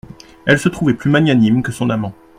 Elle 0.47 0.57
se 0.57 0.67
trouvait 0.67 0.95
plus 0.95 1.11
magnanime 1.11 1.61
que 1.61 1.71
son 1.71 1.91
amant. 1.91 2.15